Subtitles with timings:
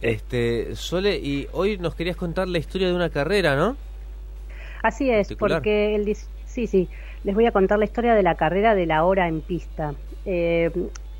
[0.00, 3.78] Este, Sole, y hoy nos querías contar la historia de una carrera, ¿no?
[4.82, 5.38] Así es, Particular.
[5.62, 6.90] porque el sí, sí,
[7.22, 9.94] les voy a contar la historia de la carrera de la hora en pista.
[10.24, 10.70] Eh,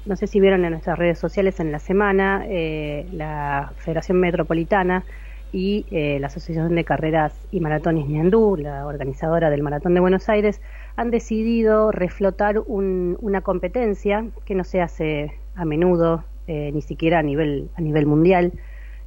[0.04, 5.04] no sé si vieron en nuestras redes sociales en la semana, eh, la Federación Metropolitana
[5.52, 10.28] y eh, la Asociación de Carreras y Maratones Ñandú, la organizadora del Maratón de Buenos
[10.28, 10.60] Aires,
[10.96, 17.20] han decidido reflotar un- una competencia que no se hace a menudo, eh, ni siquiera
[17.20, 18.52] a nivel, a nivel mundial,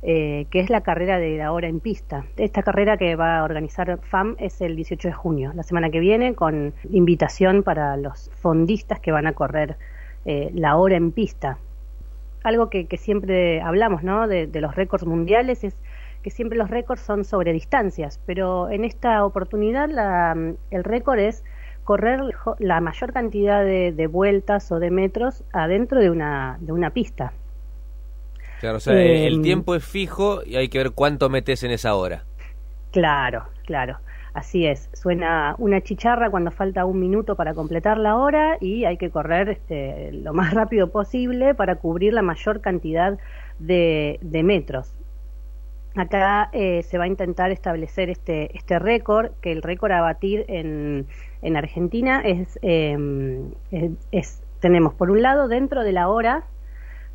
[0.03, 2.25] eh, que es la carrera de la hora en pista.
[2.37, 5.99] Esta carrera que va a organizar FAM es el 18 de junio, la semana que
[5.99, 9.77] viene, con invitación para los fondistas que van a correr
[10.25, 11.57] eh, la hora en pista.
[12.43, 14.27] Algo que, que siempre hablamos ¿no?
[14.27, 15.75] de, de los récords mundiales es
[16.23, 20.35] que siempre los récords son sobre distancias, pero en esta oportunidad la-
[20.71, 21.43] el récord es
[21.83, 22.21] correr
[22.59, 27.33] la mayor cantidad de, de vueltas o de metros adentro de una, de una pista.
[28.59, 31.71] Claro, o sea, Eh, el tiempo es fijo y hay que ver cuánto metes en
[31.71, 32.25] esa hora.
[32.91, 33.97] Claro, claro.
[34.33, 34.89] Así es.
[34.93, 39.49] Suena una chicharra cuando falta un minuto para completar la hora y hay que correr
[39.49, 43.19] este, lo más rápido posible para cubrir la mayor cantidad
[43.59, 44.93] de, de metros.
[45.95, 50.45] Acá eh, se va a intentar establecer este, este récord, que el récord a batir
[50.47, 51.07] en,
[51.41, 52.97] en Argentina es, eh,
[54.11, 56.43] es- tenemos por un lado dentro de la hora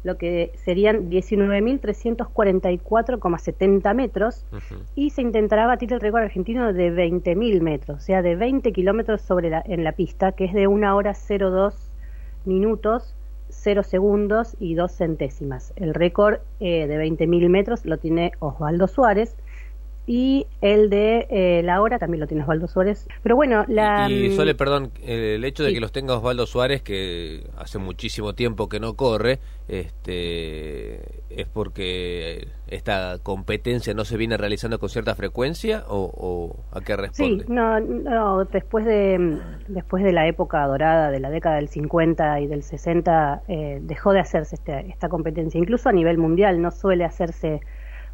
[0.04, 4.82] lo que serían 19.344,70 metros Ujú.
[4.94, 9.22] y se intentará batir el récord argentino de 20.000 metros, o sea, de 20 kilómetros
[9.22, 11.90] sobre la, en la pista, que es de una hora 02
[12.44, 13.14] minutos,
[13.48, 15.72] 0 segundos y 2 centésimas.
[15.76, 19.36] El récord eh, de 20.000 metros lo tiene Osvaldo Suárez
[20.06, 23.08] y el de eh, la hora también lo tiene Osvaldo Suárez.
[23.22, 24.06] Pero bueno, la...
[24.08, 25.74] Y, y Sole, perdón, el hecho de Sí.
[25.74, 31.00] que los tenga Osvaldo Suárez, que hace muchísimo tiempo que no corre, este,
[31.30, 36.92] es porque esta competencia no se viene realizando con cierta frecuencia o, o a qué
[36.94, 37.44] Sí, responde?
[37.48, 39.38] no, no, después de
[39.68, 44.12] después de la época dorada de la década del 50 y del 60 eh, dejó
[44.12, 47.60] de hacerse este- esta competencia, incluso a nivel mundial no suele hacerse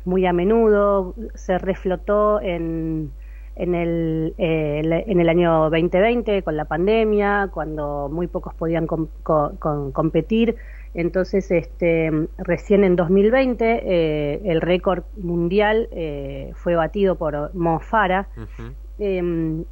[0.05, 3.11] muy a menudo, se reflotó en
[3.55, 9.09] en el, eh, en el año 2020 con la pandemia, cuando muy pocos podían com-
[9.23, 10.57] co- con- competir.
[10.95, 18.27] Entonces, este, recién en 2020 eh, el récord mundial eh, fue batido por Mo Farah,
[18.39, 18.73] Ujú.
[18.99, 19.63] eh,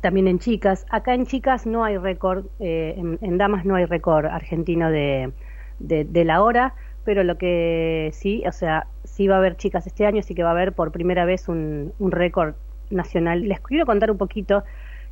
[0.00, 0.86] también en chicas.
[0.90, 5.32] Acá en chicas no hay récord, eh, en, en damas no hay récord argentino de,
[5.78, 6.74] de, de la hora,
[7.10, 10.44] pero lo que sí, o sea, sí va a haber chicas este año, sí que
[10.44, 12.54] va a haber por primera vez un, un récord
[12.88, 13.48] nacional.
[13.48, 14.62] Les quiero contar un poquito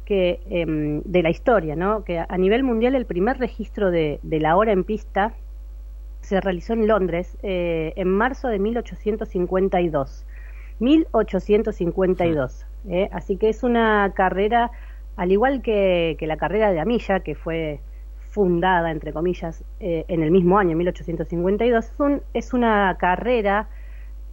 [0.04, 2.04] que em, de la historia, ¿no?
[2.04, 5.32] Que a nivel mundial el primer registro de, de la hora en pista
[6.20, 10.24] se realizó en Londres eh, en marzo de 1852.
[10.78, 12.64] 1852.
[12.90, 13.08] ¿eh?
[13.10, 14.70] Así que es una carrera,
[15.16, 17.80] al igual que, que la carrera de Amilla, que fue
[18.38, 23.66] fundada, entre comillas, eh, en el mismo año, 1852, es, un- es una carrera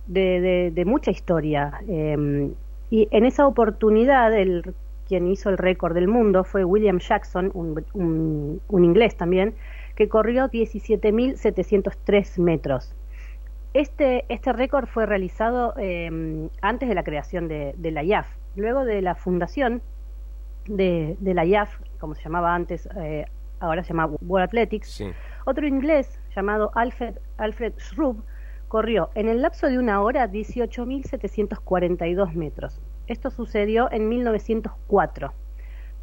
[0.06, 1.80] de, de- mucha historia.
[1.88, 2.52] eh,
[2.92, 4.76] y en esa oportunidad, el,
[5.08, 9.56] quien hizo el récord del mundo fue William Jackson, un, un- un inglés también,
[9.96, 12.94] que corrió 17.703 metros.
[13.74, 18.28] Este, este récord fue realizado eh, antes de la creación de, la IAF.
[18.56, 19.82] Luego de la fundación
[20.68, 23.26] de, de la IAF, como se llamaba antes, eh,
[23.66, 25.12] ahora se llama World Athletics, Sí.
[25.46, 28.24] otro inglés llamado Alfred, Alfred Schrub
[28.68, 32.82] corrió en el lapso de una hora 18.742 metros.
[33.08, 35.34] Esto sucedió en 1904.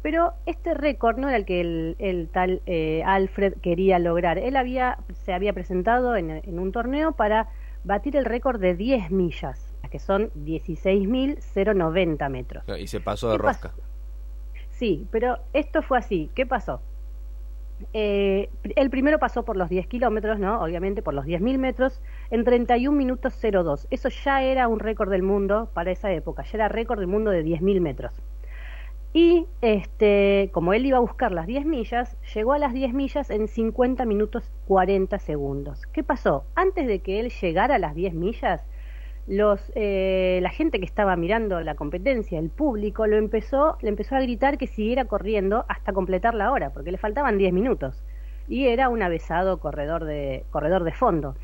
[0.01, 4.37] Pero este récord no era el que el, el tal eh, Alfred quería lograr.
[4.37, 7.47] Él había, se había presentado en, en un torneo para
[7.85, 12.63] batir el récord de 10 millas, que son 16.090 metros.
[12.79, 13.71] Y se pasó de rosca.
[14.69, 16.29] Sí, pero esto fue así.
[16.33, 16.81] ¿Qué pasó?
[17.93, 20.61] Eh, el primero pasó por los 10 kilómetros, ¿no?
[20.61, 23.87] Obviamente por los 10.000 metros, en 31 minutos 02.
[23.89, 27.31] Eso ya era un récord del mundo para esa época, ya era récord del mundo
[27.31, 28.13] de 10.000 metros.
[29.13, 33.29] Y este, como él iba a buscar las 10 millas, llegó a las 10 millas
[33.29, 35.85] en 50 minutos 40 segundos.
[35.93, 36.45] ¿Qué pasó?
[36.55, 38.65] Antes de que él llegara a las 10 millas,
[39.27, 44.15] los, eh, la gente que estaba mirando la competencia, el público, lo empezó, le empezó
[44.15, 48.03] a gritar que siguiera corriendo hasta completar la hora, porque le faltaban 10 minutos.
[48.47, 51.35] Y era un avesado corredor de, corredor de fondo.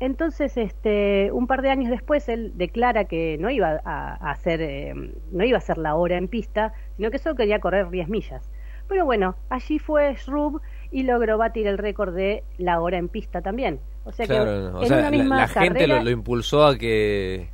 [0.00, 4.94] Entonces, este, un par de años después, él declara que no iba a, hacer, eh,
[5.30, 8.50] no iba a hacer la hora en pista, sino que solo quería correr 10 millas.
[8.88, 10.60] Pero bueno, allí fue Shrub
[10.90, 13.80] y logró batir el récord de la hora en pista también.
[14.06, 17.48] O sea que en una misma la, gente lo, impulsó a que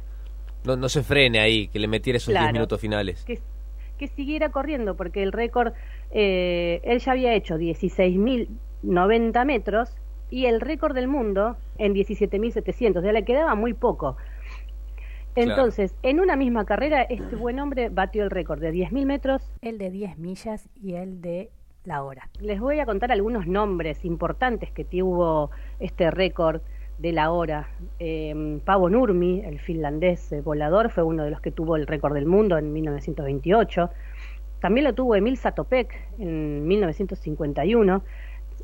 [0.65, 3.25] no, no se frene ahí, que le metiera esos 10 minutos finales.
[3.25, 3.41] Que,
[3.99, 5.73] que, siguiera corriendo, porque el récord,
[6.11, 9.97] eh, él ya había hecho 16.090 metros
[10.29, 14.19] y el récord del mundo en 17.700, o sea, le quedaba muy poco.
[15.35, 19.79] Entonces, en una misma carrera, este buen hombre batió el récord de 10.000 metros, el
[19.79, 21.51] de 10 millas y el de
[21.85, 22.29] la hora.
[22.41, 25.51] Les voy a contar algunos nombres importantes que tuvo
[25.83, 26.63] este récord
[26.99, 27.69] de la hora.
[27.99, 32.15] Eh, Pavo Nurmi, el finlandés eh, volador, fue uno de los que tuvo el récord
[32.15, 33.91] del mundo en 1928.
[34.61, 38.03] También lo tuvo Emil Satopek en 1951.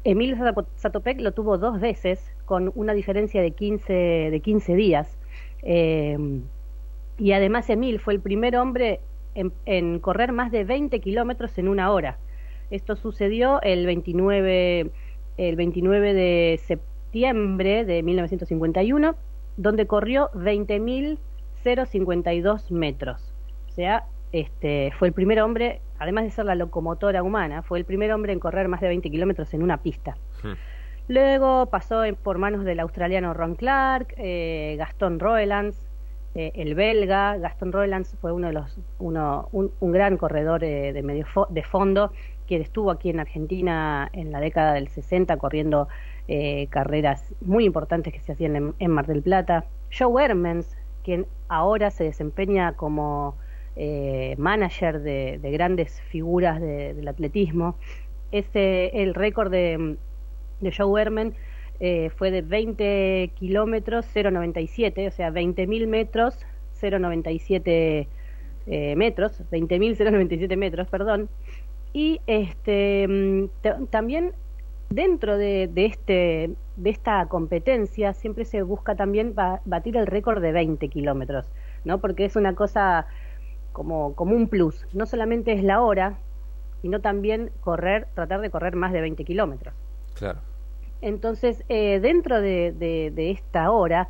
[0.04, 0.36] Emil
[0.76, 5.18] Satopek lo tuvo dos veces con una diferencia de 15, de 15 días.
[5.62, 6.16] Eh,
[7.18, 9.00] y además Emil fue el primer hombre
[9.34, 12.18] en, correr más de 20 kilómetros en una hora.
[12.70, 14.90] Esto sucedió el 29,
[15.36, 19.14] el 29 de septiembre de 1951,
[19.56, 23.32] donde corrió 20.052 metros.
[23.68, 27.84] O sea, este, fue el primer hombre, además de ser la locomotora humana, fue el
[27.84, 30.16] primer hombre en correr más de 20 kilómetros en una pista.
[30.42, 30.52] Hmm.
[31.08, 35.88] Luego pasó por manos del australiano Ron Clark, eh, Gastón Roelands,
[36.34, 37.38] eh, el belga.
[37.38, 42.12] Gastón Roelands fue uno de los, uno, un, gran corredor eh, de, medio de fondo
[42.46, 45.88] que estuvo aquí en Argentina en la década del 60 corriendo
[46.70, 49.64] carreras muy importantes que se hacían en, Mar del Plata.
[49.90, 53.34] Joe Hermans, quien ahora se desempeña como
[53.76, 57.76] eh, manager de, grandes figuras del atletismo.
[58.32, 59.96] Ese, el récord de,
[60.76, 61.34] Joe Herman
[61.78, 66.44] eh, fue de 20 kilómetros 0,97, o sea, 20.000 metros
[66.80, 68.08] 0,97
[68.66, 71.28] eh, metros, 20.000 0,97 metros, perdón.
[71.92, 74.32] Y este mm, también
[74.90, 80.88] dentro de, este de esta competencia siempre se busca también batir el récord de 20
[80.88, 81.50] kilómetros,
[81.84, 81.98] ¿no?
[81.98, 83.06] Porque es una cosa
[83.72, 84.86] como, como un plus.
[84.92, 86.18] No solamente es la hora,
[86.82, 89.74] sino también correr, tratar de correr más de 20 kilómetros.
[90.14, 90.40] Claro.
[91.00, 94.08] Entonces, eh, dentro de, de, esta hora,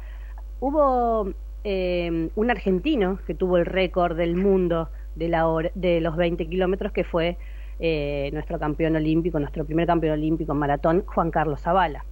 [0.61, 1.33] hubo
[1.65, 6.47] eh, un argentino que tuvo el récord del mundo de, la hora, de los 20
[6.47, 7.37] kilómetros, que fue
[7.79, 12.05] eh, nuestro campeón olímpico, nuestro primer campeón olímpico en maratón, Juan Carlos Zavala.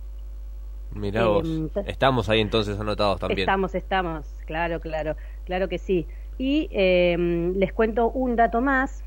[0.93, 1.49] Mirá vos,
[1.87, 3.41] estamos ahí entonces anotados también.
[3.41, 6.07] Estamos, estamos, claro, claro, claro que sí.
[6.39, 9.03] Y em, les cuento un dato más,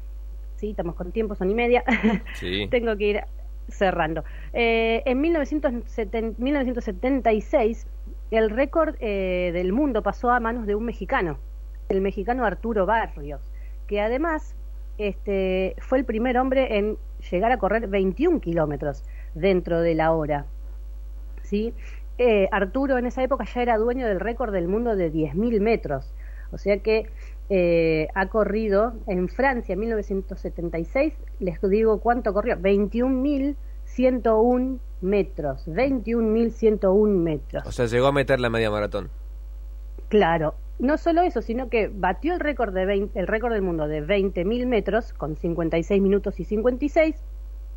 [0.57, 1.83] sí, estamos con tiempo, son y media,
[2.69, 3.23] tengo que ir
[3.69, 4.25] cerrando.
[4.53, 7.87] Eh, en 1976,
[8.31, 11.37] el récord eh, del mundo pasó a manos de un mexicano,
[11.87, 13.41] el mexicano Arturo Barrios,
[13.87, 14.55] que además
[14.99, 16.97] este, fue el primer hombre en
[17.31, 19.03] llegar a correr 21 kilómetros
[19.33, 20.45] dentro de la hora.
[21.43, 21.73] ¿sí?
[22.17, 26.13] Eh, Arturo en esa época ya era dueño del récord del mundo de 10.000 metros.
[26.51, 27.09] O sea que
[27.49, 37.65] eh, ha corrido en Francia en 1976, les digo cuánto corrió, 21.101 metros, 21.101 metros.
[37.65, 39.09] O sea, llegó a meter la media maratón.
[40.09, 44.03] Claro, no solo eso, sino que batió el récord, de el récord del mundo de
[44.03, 47.15] 20.000 metros con 56 minutos y 56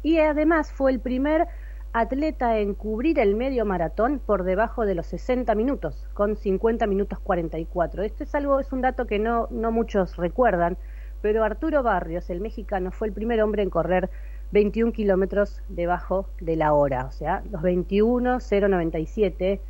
[0.02, 1.46] y además fue el primer
[1.92, 7.18] atleta en cubrir el medio maratón por debajo de los 60 minutos, con 50 minutos
[7.18, 8.02] 44.
[8.02, 10.78] Esto es algo, es un dato que no, no muchos recuerdan,
[11.20, 14.08] pero Arturo Barrios, el mexicano, fue el primer hombre en correr
[14.52, 19.60] 21 kilómetros debajo de la hora, o sea, los 21.097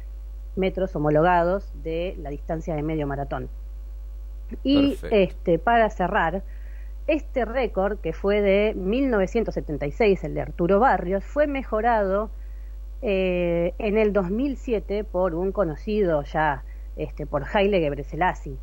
[0.56, 3.48] metros homologados de la distancia de medio maratón.
[4.62, 6.42] Y este, para cerrar,
[7.06, 12.30] este récord, que fue de 1976, el de Arturo Barrios, fue mejorado
[13.00, 16.64] eh, en el 2007 por un conocido ya,
[16.96, 18.56] este, por Haile Gebrselassie.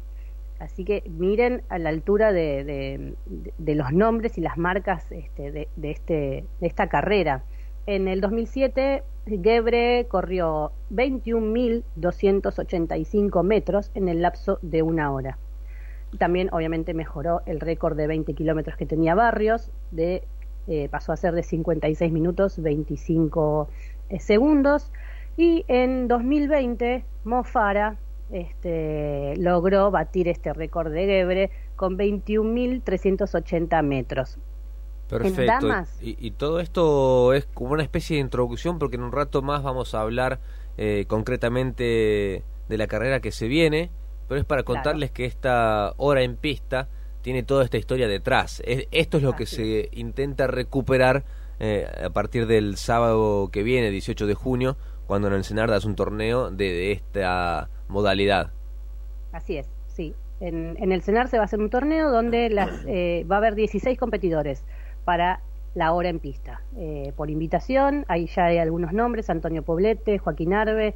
[0.60, 3.16] Así que miren a la altura de,
[3.58, 7.44] los nombres y las marcas este, de, este, de esta carrera.
[7.86, 15.38] En el 2007, Gebre corrió 21.285 metros en el lapso de una hora.
[16.18, 20.24] También, obviamente, mejoró el récord de 20 kilómetros que tenía Barrios, de,
[20.68, 23.70] eh, pasó a ser de 56 minutos 25
[24.10, 24.92] eh, segundos.
[25.38, 27.98] Y en 2020, Mofara
[28.32, 34.40] este, logró batir este récord de Gebre con 21.380 metros.
[35.10, 35.68] Perfecto.
[36.02, 39.96] Y, todo esto es como una especie de introducción porque en un rato más vamos
[39.96, 40.40] a hablar
[40.78, 43.90] eh, concretamente de la carrera que se viene,
[44.28, 46.88] pero es para contarles que esta hora en pista
[47.22, 48.62] tiene toda esta historia detrás.
[48.66, 51.24] esto es lo que se intenta recuperar
[51.60, 55.86] eh, a partir del sábado que viene, 18 de junio, cuando en el Senarda es
[55.86, 58.52] un torneo de, esta modalidad.
[59.32, 60.14] Así es, sí.
[60.40, 63.56] En, el Senar se va a hacer un torneo donde las, eh, va a haber
[63.56, 64.64] 16 competidores
[65.10, 65.42] para
[65.74, 66.62] la hora en pista.
[66.78, 70.94] Eh, por invitación, ahí ya hay algunos nombres, Antonio Poblete, Joaquín Arbe,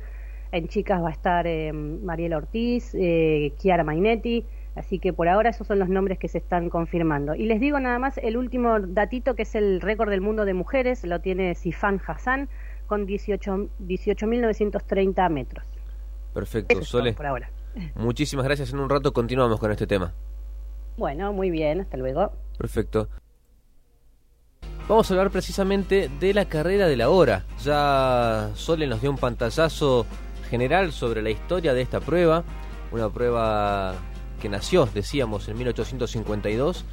[0.52, 5.50] en chicas va a estar eh, Mariela Ortiz, eh, Chiara Mainetti, así que por ahora
[5.50, 7.34] esos son los nombres que se están confirmando.
[7.34, 10.54] Y les digo nada más el último datito que es el récord del mundo de
[10.54, 12.50] mujeres, lo tiene Sifan Hassan
[12.86, 15.66] con 18.930 metros.
[16.36, 17.14] Perfecto, Sole.
[17.14, 17.50] Por ahora.
[17.96, 18.74] Muchísimas gracias.
[18.74, 20.14] En un rato continuamos con este tema.
[20.98, 22.32] Bueno, muy bien, hasta luego.
[22.60, 23.10] Perfecto.
[24.86, 27.46] Vamos a hablar precisamente de la carrera de la hora.
[27.64, 30.06] Ya Sole nos dio un pantallazo
[30.50, 32.44] general sobre la historia de esta prueba,
[32.92, 33.96] una prueba
[34.42, 36.84] que nació, decíamos, en 1852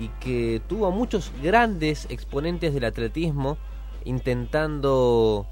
[0.00, 3.56] y que tuvo muchos grandes exponentes del atletismo
[4.04, 5.46] intentando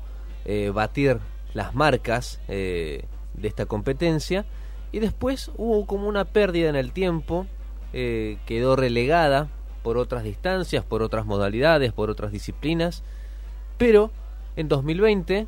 [0.44, 1.20] eh, batir
[1.54, 4.44] las marcas eh, de esta competencia
[4.90, 7.46] y después hubo como una pérdida en el tiempo,
[7.92, 9.50] eh, quedó relegada
[9.86, 13.04] por otras distancias, por otras modalidades, por otras disciplinas,
[13.78, 14.10] pero
[14.56, 15.46] en 2020,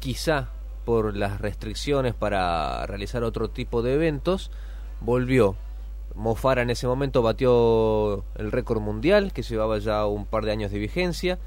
[0.00, 0.50] quizá
[0.84, 4.50] por las restricciones para realizar otro tipo de eventos,
[5.00, 5.56] volvió.
[6.14, 10.70] Mofara en ese momento batió el récord mundial, que llevaba ya un par de años
[10.70, 11.38] de vigencia.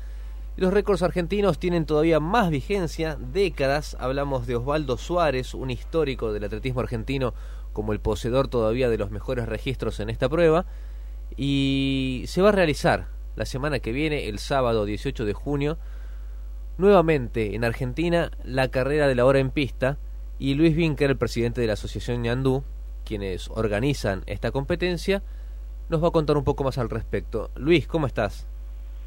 [0.58, 3.96] Los récords argentinos tienen todavía más vigencia, décadas.
[4.00, 7.36] Hablamos de Osvaldo Suárez, un histórico del atletismo argentino
[7.74, 10.66] como el poseedor todavía de los mejores registros en esta prueba
[11.38, 15.78] y se va a realizar la semana que viene, el sábado 18 de junio,
[16.78, 19.98] nuevamente en Argentina la carrera de la hora en pista
[20.40, 22.64] y Luis Vinker, el presidente de la Asociación Ñandú,
[23.06, 25.24] quienes organizan esta competencia,
[25.90, 27.50] nos va a contar un poco más al respecto.
[27.56, 28.48] Luis, ¿cómo estás?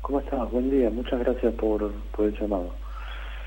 [0.03, 0.51] ¿Cómo estás?
[0.51, 2.71] Buen día, muchas gracias por, por el llamado.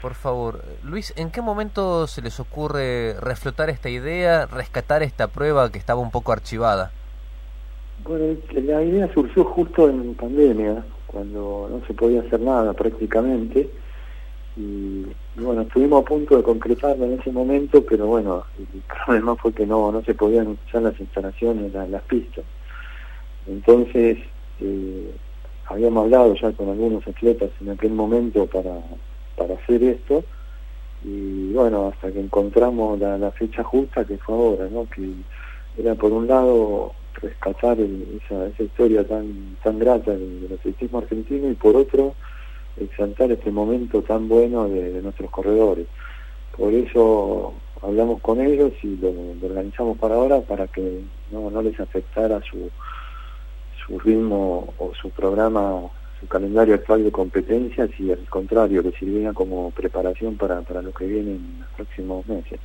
[0.01, 5.71] Por favor, Luis, ¿en qué momento se les ocurre reflotar esta idea, rescatar esta prueba
[5.71, 6.91] que estaba un poco archivada?
[8.03, 13.69] Bueno, la idea surgió justo en pandemia, cuando no se podía hacer nada prácticamente.
[14.55, 19.53] Y, bueno, estuvimos a punto de concretarlo en ese momento, pero bueno, el problema fue
[19.53, 22.45] que no, no se podían usar las instalaciones, las, pistas.
[23.47, 24.17] Entonces,
[24.59, 25.11] eh,
[25.67, 28.79] habíamos hablado ya con algunos atletas en aquel momento para,
[29.35, 30.23] para hacer esto.
[31.03, 34.87] Y bueno, hasta que encontramos la fecha justa, que fue ahora, ¿no?
[34.89, 35.09] Que
[35.77, 41.55] era por un lado rescatar esa, esa, historia tan tan grata del, atletismo argentino y
[41.55, 42.15] por otro
[42.77, 45.88] exaltar este momento tan bueno de, nuestros corredores.
[46.57, 49.11] Por eso hablamos con ellos y lo,
[49.45, 52.69] organizamos para ahora para que no, no les afectara su,
[53.85, 55.81] su ritmo o su programa,
[56.19, 60.91] su calendario actual de competencias y al contrario, que sirviera como preparación para, para lo
[60.93, 62.59] que viene en los próximos meses.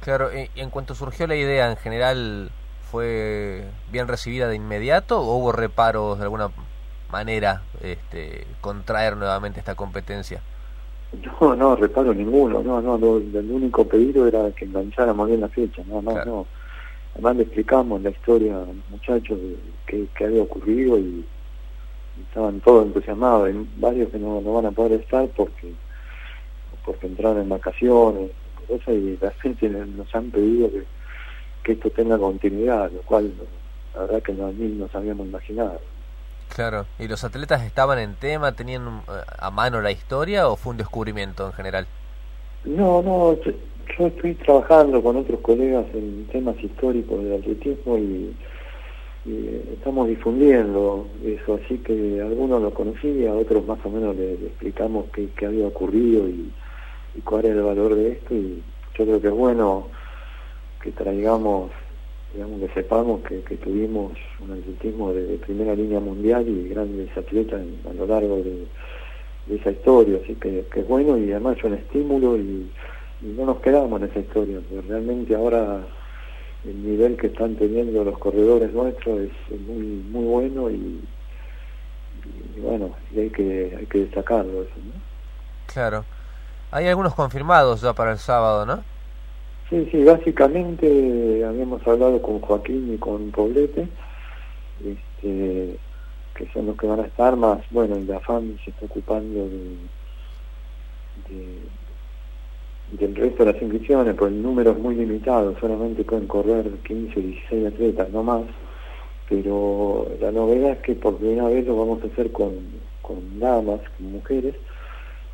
[0.00, 2.50] Claro, y en cuanto surgió la idea en general,
[2.92, 6.50] fue bien recibida de inmediato o hubo reparos de alguna
[7.10, 10.42] manera este, contraer nuevamente esta competencia?
[11.40, 15.82] No, no, reparo ninguno, no, no, el único pedido era que engancháramos bien la fecha,
[15.86, 16.46] no, no, no.
[17.14, 21.24] Además le explicamos la historia a los muchachos de qué, había ocurrido y,
[22.28, 25.72] estaban todos entusiasmados, hay varios que no, no van a poder estar porque
[26.84, 28.32] porque entraron en vacaciones,
[28.88, 30.84] y la gente nos han pedido que
[31.62, 33.32] que esto tenga continuidad, lo cual
[33.94, 35.80] la verdad que no, ni nos habíamos imaginado.
[36.54, 40.72] Claro, ¿y los atletas estaban en tema, tenían eh, a mano la historia o fue
[40.72, 41.86] un descubrimiento en general?
[42.64, 43.36] No, no,
[43.98, 48.34] yo estoy trabajando con otros colegas en temas históricos del atletismo y,
[49.24, 55.28] estamos difundiendo eso, así que algunos lo conocían, otros más o menos le, explicamos qué,
[55.36, 56.52] qué, había ocurrido y,
[57.14, 58.60] y cuál era el valor de esto y
[58.98, 59.86] yo creo que es bueno
[60.82, 61.70] que traigamos,
[62.34, 67.92] digamos, que sepamos que, tuvimos un atletismo de, primera línea mundial y grandes atletas a
[67.94, 68.66] lo largo de,
[69.50, 72.70] esa historia, así que, es bueno y además es un estímulo y,
[73.22, 75.80] no nos quedamos en esa historia, realmente ahora
[76.64, 81.00] el nivel que están teniendo los corredores nuestros es muy muy bueno y,
[82.60, 84.92] bueno, y hay que hay que destacarlo eso, ¿no?
[85.72, 86.04] Claro.
[86.72, 88.82] Hay algunos confirmados ya para el sábado, ¿no?
[89.72, 93.88] Sí, sí, básicamente habíamos hablado con Joaquín y con Poblete,
[94.84, 95.78] este,
[96.34, 99.78] que son los que van a estar más, bueno, el AFAM se está ocupando de,
[102.98, 107.18] del resto de las inscripciones, pues el número es muy limitado, solamente pueden correr 15
[107.18, 108.44] o 16 atletas, no más,
[109.26, 112.52] pero la novedad es que por primera vez lo vamos a hacer con,
[113.00, 114.54] con damas, con mujeres,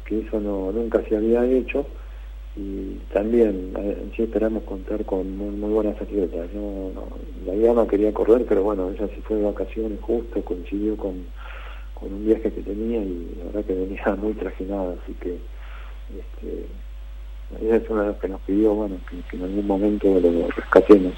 [0.05, 1.89] que eso no nunca se había hecho,
[2.59, 6.49] y también eh, sí esperamos contar con muy, buenas atletas.
[6.53, 6.91] No,
[7.47, 11.25] la idea no quería correr, pero bueno, ella se fue de vacaciones justo, coincidió con,
[11.95, 15.39] con un viaje que tenía y la verdad que venía muy trajinada, así que
[16.19, 16.67] este,
[17.63, 21.13] ella es una de las que nos pidió, bueno, que, en algún momento lo rescatemos.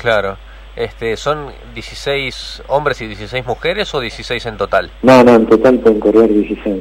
[0.00, 0.36] Claro.
[0.76, 4.90] Este, ¿Son 16 hombres y 16 mujeres o 16 en total?
[5.02, 6.80] No, no, en total pueden correr 16.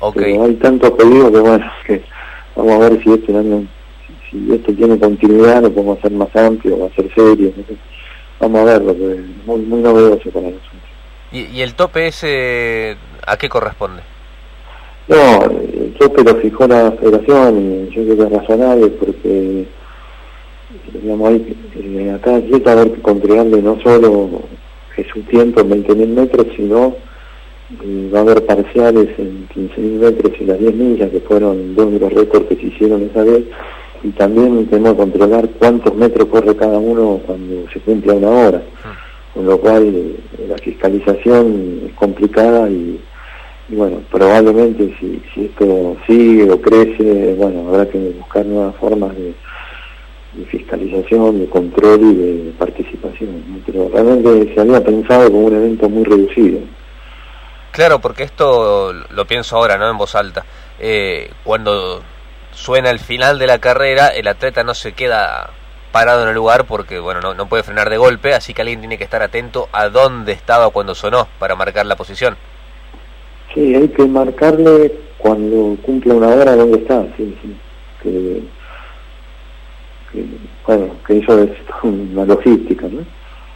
[0.00, 0.32] Okay.
[0.32, 2.02] Pero hay tantos pedidos que bueno, que
[2.58, 3.66] vamos a ver si este año,
[4.30, 7.52] si este tiene continuidad, lo podemos hacer más amplio, va a ser serio.
[8.40, 10.82] Vamos a verlo, es muy, muy novedoso para nosotros.
[11.32, 12.96] ¿Y, ¿Y el tope ese
[13.26, 14.02] a qué corresponde?
[15.08, 19.66] No, el tope lo fijó la federación y yo creo que es razonable porque
[20.92, 24.42] digamos, hay, eh, a cada atleta va que controlarle no solo
[24.96, 26.96] es su tiempo en 20.000 metros, sino
[27.70, 32.00] va a haber parciales en 15.000 metros y las 10 millas, que fueron dos de
[32.00, 33.44] los récords que se hicieron esa vez,
[34.02, 38.62] y también tenemos que controlar cuántos metros corre cada uno cuando se cumpla una hora,
[39.34, 40.16] con lo cual eh,
[40.48, 42.98] la fiscalización es complicada y,
[43.68, 49.34] bueno, probablemente si, si esto sigue o crece, bueno, habrá que buscar nuevas formas de,
[50.46, 56.04] fiscalización, de control y de participación, pero realmente se había pensado como un evento muy
[56.04, 56.60] reducido.
[57.78, 59.88] Claro, porque esto lo pienso ahora, ¿no?
[59.88, 60.44] En voz alta.
[60.80, 62.02] Eh, cuando
[62.50, 65.50] suena el final de la carrera, el atleta no se queda
[65.92, 68.80] parado en el lugar porque, bueno, no, no puede frenar de golpe, así que alguien
[68.80, 72.36] tiene que estar atento a dónde estaba cuando sonó para marcar la posición.
[73.54, 77.56] Sí, hay que marcarle cuando cumple una hora dónde está, sí, sí.
[78.02, 78.42] Que,
[80.66, 81.50] bueno, que eso es
[81.84, 83.04] una logística, ¿no?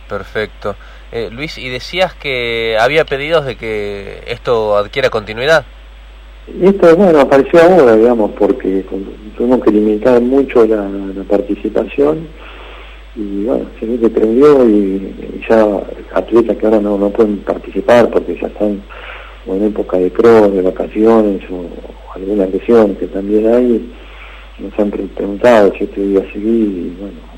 [0.09, 0.77] Perfecto.
[1.15, 5.67] Eh, Luis, y decías que había pedidos de que esto adquiera continuidad.
[6.49, 8.83] Y esto, bueno, apareció ahora, digamos, porque
[9.37, 10.89] tuvimos que limitar mucho la,
[11.29, 12.27] participación
[13.15, 15.83] y bueno, se ve que prendió y, ya
[16.15, 18.83] atletas que ahora no, no pueden participar porque ya están
[19.47, 21.67] en época de pro, de vacaciones o,
[22.15, 23.93] alguna lesión que también hay,
[24.59, 27.32] nos han preguntado si este día seguir y bueno,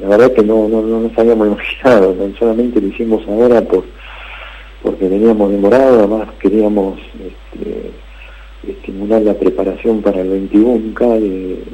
[0.00, 3.84] la verdad que no, no, no nos habíamos imaginado, solamente lo hicimos ahora por
[4.82, 7.90] porque veníamos demorado, además queríamos este,
[8.66, 11.64] estimular la preparación para el 21K de,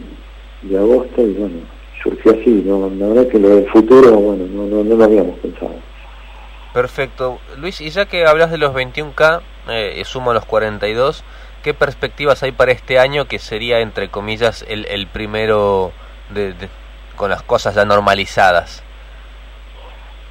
[0.63, 1.59] de agosto y bueno,
[2.03, 2.91] surgió así, ¿no?
[2.91, 5.75] la verdad que lo del futuro, bueno, no, no, no lo habíamos pensado.
[6.75, 7.39] Perfecto.
[7.59, 11.25] Luis, y ya que hablas de los 21K, eh, sumo los 42,
[11.63, 15.93] ¿qué perspectivas hay para este año que sería, entre comillas, el, el primero
[16.35, 16.55] de
[17.17, 18.83] con las cosas ya normalizadas?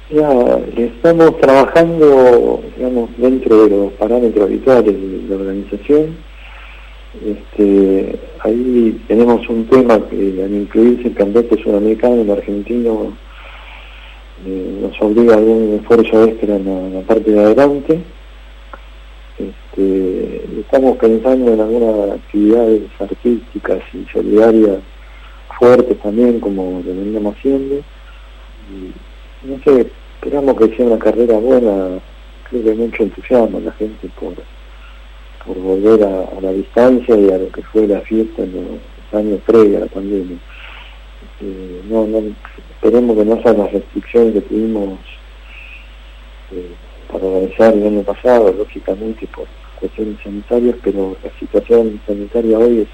[0.08, 0.30] Ya,
[0.76, 6.16] estamos trabajando, digamos, dentro de los parámetros habituales de la organización.
[7.24, 13.16] Este, ahí tenemos un tema que al incluirse el campeonato sudamericano, el argentino
[14.46, 18.00] eh, nos obliga a algún esfuerzo extra en la, parte de adelante.
[19.38, 24.78] Este, estamos pensando en algunas actividades artísticas y solidarias
[25.58, 27.76] fuertes también, como lo veníamos haciendo.
[28.70, 31.98] Y, no sé, esperamos que sea una carrera buena,
[32.48, 34.34] creo que mucho entusiasmo en la gente por,
[35.46, 39.40] por volver a, la distancia y a lo que fue la fiesta en los años
[39.46, 40.36] previos a la pandemia.
[41.40, 42.22] Eh, no, no,
[42.70, 44.98] esperemos que no sean las restricciones que tuvimos
[46.52, 46.70] eh,
[47.12, 49.46] para organizar el año pasado, lógicamente por
[49.78, 52.88] cuestiones sanitarias, pero la situación sanitaria hoy es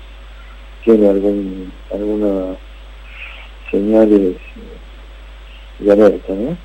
[0.84, 2.56] tiene algún, alguna
[3.70, 4.36] señales
[5.78, 6.56] de alerta, ¿no?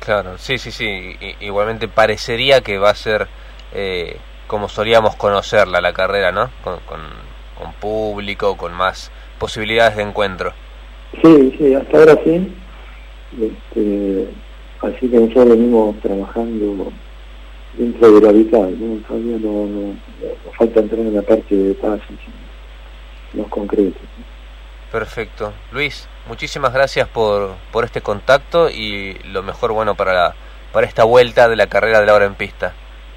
[0.00, 1.16] Claro, sí, sí, sí.
[1.40, 3.26] igualmente parecería que va a ser
[3.72, 6.50] eh, como solíamos conocerla la carrera, ¿no?
[6.62, 7.00] Con, con,
[7.80, 10.52] público, con más posibilidades de encuentro.
[11.22, 12.52] Sí, sí, hasta ahora sí.
[13.40, 14.28] Este,
[14.80, 16.92] así que nosotros venimos trabajando
[17.76, 18.96] dentro de la vital, ¿no?
[19.08, 19.94] Todavía no, no,
[20.56, 22.00] falta entrar en la parte de paz,
[23.34, 24.00] los concretos.
[24.92, 25.52] Perfecto.
[25.72, 30.34] Luis, muchísimas gracias por, por este contacto y lo mejor bueno para,
[30.72, 32.72] para esta vuelta de la carrera de la hora en pista.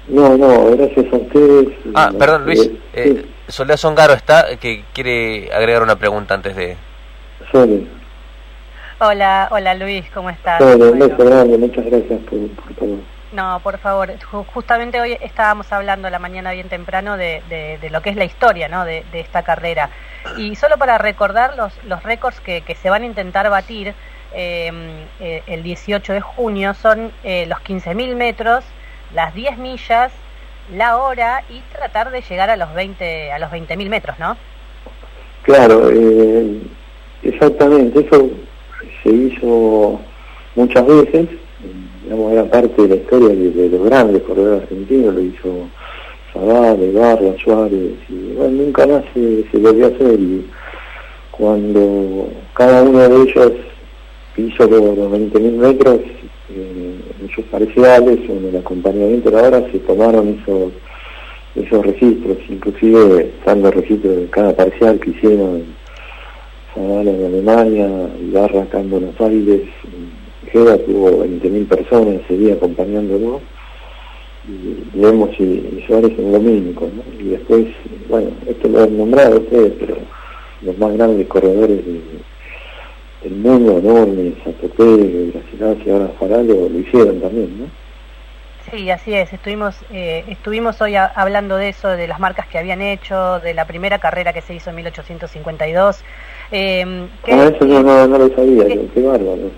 [0.08, 1.68] No, no, gracias a ustedes.
[1.94, 2.66] Ah, perdón, Luis.
[2.66, 6.76] Eh, Eh, Soledad Songaro está, que quiere agregar una pregunta antes de...
[7.52, 7.86] Sole,
[9.00, 10.60] Hola, hola Luis, ¿cómo estás?
[10.60, 11.58] Un Bueno.
[11.58, 12.96] muchas gracias por, por todo.
[13.32, 14.10] No, por favor.
[14.18, 18.24] Ju- Justamente hoy estábamos hablando la mañana bien temprano de, de- lo que es la
[18.24, 18.84] historia ¿no?
[18.84, 19.90] de, esta carrera.
[20.36, 23.94] Y solo para recordar los, los récords que, que se van a intentar batir
[24.34, 24.70] eh,
[25.20, 28.64] eh, el 18 de junio son eh, los 15.000 metros,
[29.14, 30.12] las 10 millas,
[30.72, 34.36] la hora y tratar de llegar a los 20 a los 20.000 metros, ¿no?
[35.42, 36.60] Claro, eh,
[37.22, 38.28] exactamente, eso
[39.02, 40.00] se hizo
[40.56, 41.28] muchas veces,
[42.08, 45.68] digamos, era parte de la historia de, los grandes corredores argentinos, lo hizo
[46.32, 50.46] Zavala, Ibarra, Suárez, y bueno, nunca más se, se volvió a hacer, y
[51.30, 53.52] cuando cada uno de ellos
[54.38, 56.00] hizo los, los 20.000 metros,
[56.50, 60.72] eh, en sus parciales, en el acompañamiento de la hora, se tomaron esos
[61.54, 65.64] esos registros, inclusive estando registros de cada parcial que hicieron
[66.74, 67.88] Zavala en Alemania,
[68.22, 69.62] Ibarra acá en Buenos Aires,
[70.52, 73.40] Jeda tuvo 20.000 personas ese día acompañándolo,
[74.48, 77.02] y Lemos y, y Suárez en mismo, ¿no?
[77.22, 77.66] Y después,
[78.08, 79.96] bueno, esto lo han nombrado ustedes, pero
[80.62, 82.00] los más grandes corredores de-
[83.24, 87.66] del mundo, enormes, Satopé, Graciela y ahora Fará lo, hicieron también, ¿no?
[88.70, 89.32] Sí, así es.
[89.32, 93.54] Estuvimos, eh, estuvimos hoy a- hablando de eso, de las marcas que habían hecho, de
[93.54, 96.04] la primera carrera que se hizo en 1852.
[96.52, 99.50] Eh, que- Ah, eso no, no, no lo sabía, qué, qué bárbaro.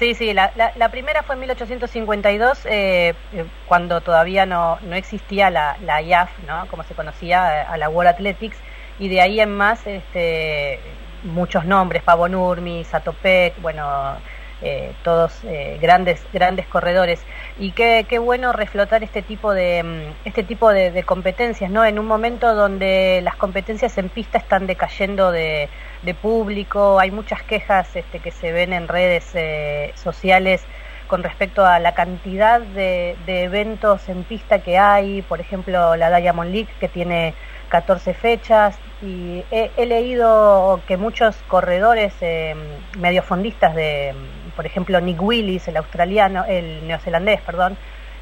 [0.00, 4.96] Sí, sí, la, la, la primera fue en 1852, eh, eh, cuando todavía no, no
[4.96, 6.66] existía la, la IAF, ¿no?
[6.68, 8.56] como se conocía, a la World Athletics,
[8.98, 10.80] y de ahí en más este,
[11.22, 14.16] muchos nombres, Pavo Nurmi, Satopek, bueno,
[14.62, 17.26] eh, todos eh, grandes grandes corredores.
[17.58, 21.84] Y qué, qué bueno reflotar este tipo de mm, este tipo de competencias, ¿no?
[21.84, 25.68] En un momento donde las competencias en pista están decayendo de,
[26.02, 30.62] de público, hay muchas quejas este, que se ven en redes eh, sociales
[31.06, 36.52] con respecto a la cantidad de, eventos en pista que hay, por ejemplo la Diamond
[36.52, 37.34] League que tiene
[37.68, 42.54] 14 fechas y he, he leído que muchos corredores eh,
[42.98, 44.14] mediofondistas de,
[44.54, 47.76] por ejemplo Nick Willis, el australiano, el neozelandés, perdón,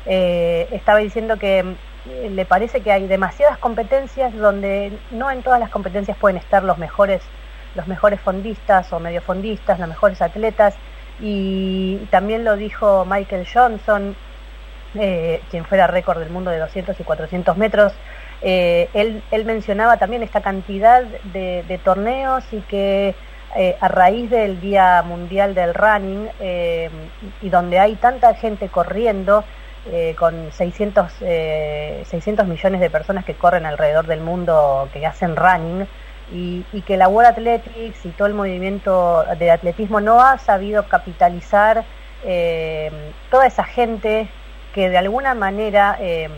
[0.07, 5.61] eh, estaba diciendo que eh, le parece que hay demasiadas competencias donde no en todas
[5.61, 7.21] las competencias pueden estar los mejores
[7.79, 10.75] los mejores fondistas o mediofondistas, los mejores atletas
[11.21, 14.17] y también lo dijo Michael Johnson,
[14.97, 17.93] eh, quien fuera récord del mundo de 200 y 400 metros.
[18.43, 23.15] Eh, él, él, mencionaba también esta cantidad de, torneos y que
[23.57, 26.91] eh, a raíz del Día Mundial del Running eh,
[27.43, 29.45] y donde hay tanta gente corriendo,
[30.17, 31.11] con 600,
[32.05, 35.89] 600 millones de personas que corren alrededor del mundo que hacen running,
[36.33, 40.87] y, y, que la World Athletics y todo el movimiento de atletismo no ha sabido
[40.89, 41.85] capitalizar
[42.25, 42.91] eh,
[43.31, 44.29] toda esa gente
[44.75, 46.29] que de alguna manera eh,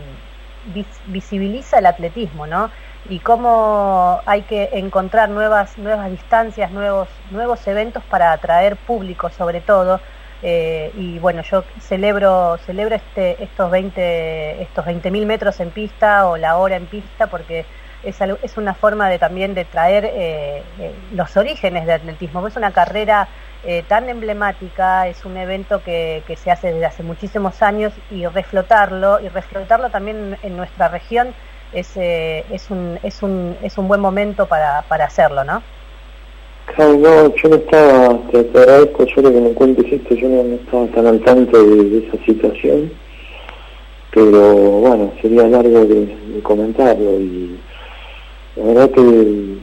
[0.73, 2.69] vis visibiliza el atletismo, ¿no?
[3.09, 9.61] Y cómo hay que encontrar nuevas, nuevas distancias, nuevos, nuevos eventos para atraer público sobre
[9.61, 9.99] todo.
[10.43, 16.37] Eh, y bueno, yo celebro, celebro este, estos 20 estos 20.000 metros en pista o
[16.37, 17.65] la hora en pista porque
[18.03, 22.45] es, es una forma de también de traer eh, eh, los orígenes del atletismo.
[22.47, 23.27] Es una carrera
[23.63, 28.25] eh, tan emblemática, es un evento que, que, se hace desde hace muchísimos años y
[28.25, 31.27] reflotarlo, y reflotarlo también en, nuestra región
[31.71, 35.61] es, eh, es, un, es, un, es un buen momento para, para hacerlo, ¿no?
[36.73, 41.05] Claro, yo no estaba, te, agradezco yo que me cuentes esto, yo no, estaba tan
[41.05, 42.91] al tanto de, de, esa situación,
[44.11, 47.59] pero bueno, sería largo de, de comentarlo y
[48.61, 49.57] la verdad que,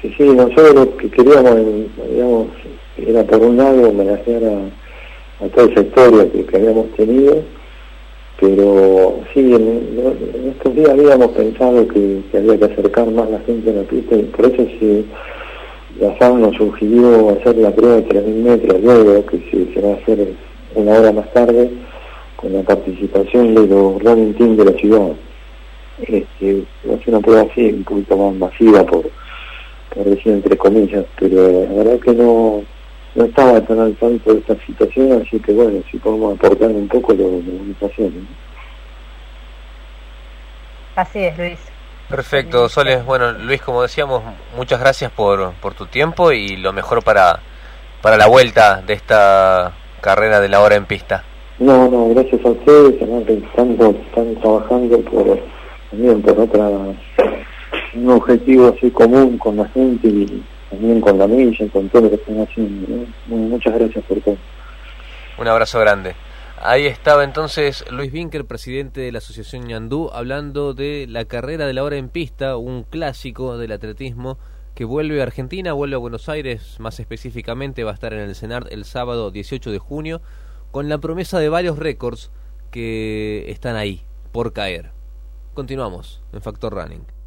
[0.00, 1.56] que sí, nosotros lo que queríamos,
[2.10, 2.46] digamos,
[2.96, 5.84] era por un lado homenajear a, a toda esa
[6.32, 7.42] que, que, habíamos tenido,
[8.40, 13.70] pero sí, en, estos días habíamos pensado que, que, había que acercar más la gente
[13.70, 15.04] a la pista y por eso sí,
[16.00, 19.90] la FAM nos sugirió hacer la prueba de 3.000 metros luego, que se, se va
[19.90, 20.28] a hacer
[20.74, 21.70] una hora más tarde,
[22.36, 25.12] con la participación de los running team de la ciudad
[26.00, 29.10] este, va a ser una prueba así, un poquito más masiva, por,
[29.94, 32.62] por decir entre comillas, pero la verdad que no,
[33.14, 36.88] no estaba tan al tanto de esta situación, así que bueno, si podemos aportar un
[36.88, 38.10] poco lo, lo vamos a hacer.
[38.10, 38.26] ¿no?
[40.96, 41.58] Así es, Luis.
[42.08, 43.04] Perfecto, Soles.
[43.04, 44.22] Bueno, Luis, como decíamos,
[44.54, 47.40] muchas gracias por, por tu tiempo y lo mejor para,
[48.02, 51.24] para la vuelta de esta carrera de la hora en pista.
[51.58, 55.38] No, no, gracias a ustedes, que están, están trabajando por,
[55.92, 56.68] también por otra,
[57.94, 62.08] un objetivo así común con la gente y también con la milla, con todo lo
[62.08, 63.06] que están haciendo.
[63.26, 64.36] muchas gracias por todo.
[65.38, 66.14] Un abrazo grande.
[66.62, 71.74] Ahí estaba entonces Luis Vinker, presidente de la Asociación Ñandú, hablando de la carrera de
[71.74, 74.38] la hora en pista, un clásico del atletismo
[74.74, 78.34] que vuelve a Argentina, vuelve a Buenos Aires, más específicamente va a estar en el
[78.34, 80.22] CENAR el sábado 18 de junio,
[80.70, 82.30] con la promesa de varios récords
[82.70, 85.01] que están ahí, por caer.
[85.54, 87.21] Continuamos en Factor Running.